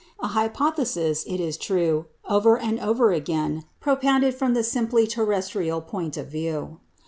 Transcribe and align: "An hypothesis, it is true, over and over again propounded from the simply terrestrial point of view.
"An 0.19 0.29
hypothesis, 0.29 1.23
it 1.27 1.39
is 1.39 1.57
true, 1.59 2.07
over 2.27 2.57
and 2.57 2.79
over 2.79 3.11
again 3.11 3.65
propounded 3.79 4.33
from 4.33 4.55
the 4.55 4.63
simply 4.63 5.05
terrestrial 5.05 5.79
point 5.79 6.17
of 6.17 6.25
view. 6.27 6.79